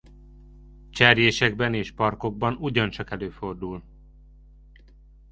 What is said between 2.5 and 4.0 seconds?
ugyancsak előfordul.